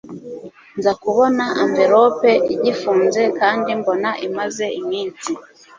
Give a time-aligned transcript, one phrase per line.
[0.77, 5.29] nza kubona envelope igifunze kandi mbona imaze iminsi